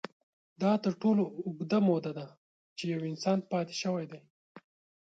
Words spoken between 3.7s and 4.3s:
شوی دی.